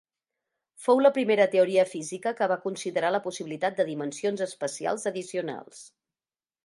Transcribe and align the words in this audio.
Fou 0.85 1.01
la 1.05 1.11
primera 1.17 1.45
teoria 1.55 1.83
física 1.91 2.33
que 2.39 2.47
va 2.53 2.57
considerar 2.63 3.11
la 3.17 3.21
possibilitat 3.29 3.77
de 3.81 3.87
dimensions 3.91 4.45
espacials 4.47 5.07
addicionals. 5.13 5.85